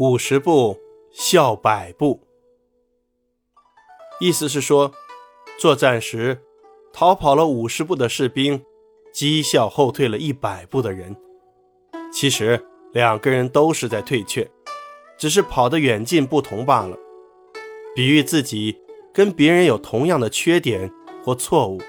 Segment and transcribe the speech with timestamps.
[0.00, 0.78] 五十步
[1.10, 2.20] 笑百步，
[4.20, 4.92] 意思是说，
[5.58, 6.40] 作战时
[6.92, 8.62] 逃跑了五十步的士兵，
[9.12, 11.16] 讥笑后退了一百步的人。
[12.12, 14.48] 其实两个人都是在退却，
[15.18, 16.96] 只是跑的远近不同罢了。
[17.92, 18.80] 比喻自己
[19.12, 20.88] 跟别人有同样的缺点
[21.24, 21.80] 或错误，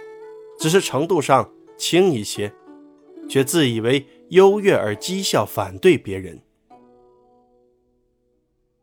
[0.58, 1.48] 只是程度上
[1.78, 2.52] 轻一些，
[3.30, 6.42] 却自以为优越而讥笑反对别人。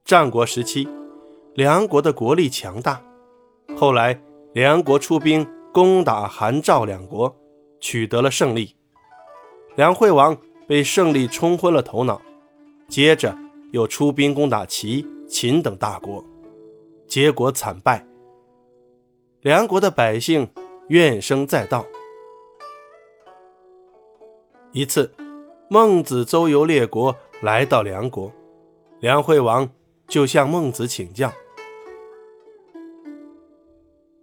[0.06, 0.88] 战国时期，
[1.54, 3.02] 梁国的国力强大。
[3.76, 4.16] 后来，
[4.52, 7.34] 梁国出兵攻打韩赵两国，
[7.80, 8.76] 取得了胜利。
[9.74, 10.38] 梁惠王
[10.68, 12.22] 被胜利冲昏了头脑，
[12.86, 13.36] 接着
[13.72, 16.24] 又出兵攻打齐、秦等大国，
[17.08, 18.06] 结果惨败。
[19.40, 20.48] 梁国的百姓
[20.86, 21.84] 怨声载道。
[24.70, 25.12] 一次，
[25.68, 28.30] 孟子周游列国，来到梁国，
[29.00, 29.68] 梁惠王。
[30.08, 31.32] 就向孟子请教：“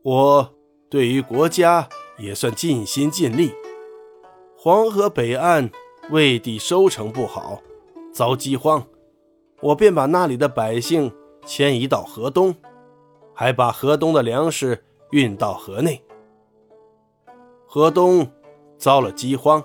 [0.01, 0.53] 我
[0.89, 3.53] 对于国家也算尽心尽力。
[4.57, 5.69] 黄河北岸
[6.09, 7.61] 魏地收成不好，
[8.13, 8.87] 遭饥荒，
[9.59, 11.13] 我便把那里的百姓
[11.45, 12.55] 迁移到河东，
[13.33, 16.01] 还把河东的粮食运到河内。
[17.67, 18.25] 河东
[18.77, 19.61] 遭了饥荒，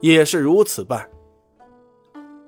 [0.00, 1.08] 也是如此办。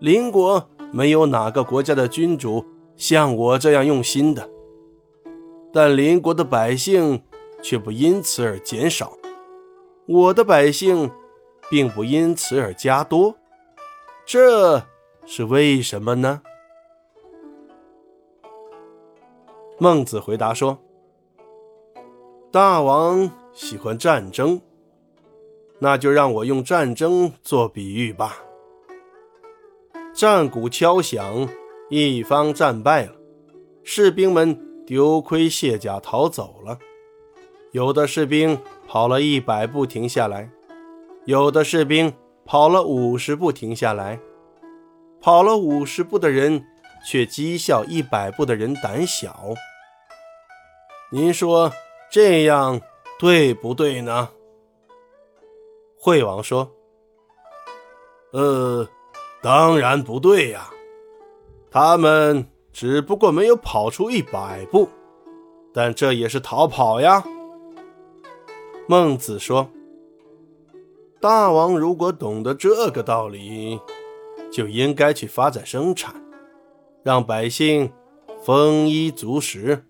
[0.00, 2.64] 邻国没有哪个国家的君主。”
[2.96, 4.48] 像我这样用心的，
[5.72, 7.22] 但邻国的百姓
[7.62, 9.18] 却不因此而减少，
[10.06, 11.10] 我的百姓
[11.68, 13.34] 并不因此而加多，
[14.24, 14.82] 这
[15.26, 16.40] 是为什么呢？
[19.78, 20.78] 孟子回答说
[22.52, 24.60] ：“大王喜欢战争，
[25.80, 28.38] 那就让我用战争做比喻吧。
[30.14, 31.48] 战鼓敲响。”
[31.90, 33.12] 一方战败了，
[33.82, 36.78] 士兵们丢盔卸甲逃走了。
[37.72, 40.50] 有的士兵跑了一百步停下来，
[41.24, 42.12] 有的士兵
[42.44, 44.18] 跑了五十步停下来。
[45.20, 46.62] 跑了五十步的人
[47.06, 49.54] 却讥笑一百步的人胆小。
[51.10, 51.72] 您说
[52.10, 52.80] 这样
[53.18, 54.28] 对不对呢？
[55.98, 56.70] 惠王说
[58.32, 58.86] ：“呃，
[59.40, 60.70] 当然不对呀。”
[61.74, 64.88] 他们只不过没有跑出一百步，
[65.72, 67.24] 但这也是逃跑呀。
[68.86, 69.68] 孟子说
[71.20, 73.80] ：“大王如果懂得这个道理，
[74.52, 76.14] 就应该去发展生产，
[77.02, 77.90] 让百姓
[78.44, 79.84] 丰衣足食。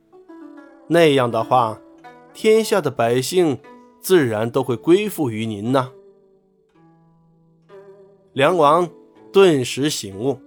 [0.86, 1.78] 那样的话，
[2.32, 3.58] 天下的百姓
[4.00, 5.90] 自然都会归附于您呐。”
[8.32, 8.88] 梁王
[9.30, 10.38] 顿时醒悟。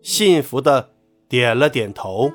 [0.00, 0.90] 幸福的
[1.28, 2.32] 点了点头，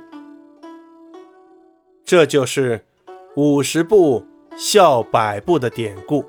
[2.03, 2.85] 这就是
[3.35, 4.25] “五十步
[4.55, 6.25] 笑百步”的典故。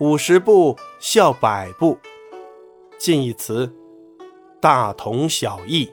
[0.00, 1.98] 五十步笑百步，
[2.98, 3.72] 近义词，
[4.60, 5.90] 大同小异。